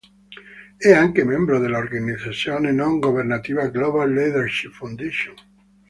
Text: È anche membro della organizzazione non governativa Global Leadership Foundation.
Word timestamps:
È 0.77 0.91
anche 0.91 1.23
membro 1.23 1.59
della 1.59 1.77
organizzazione 1.77 2.71
non 2.71 2.97
governativa 2.97 3.67
Global 3.67 4.11
Leadership 4.11 4.71
Foundation. 4.73 5.35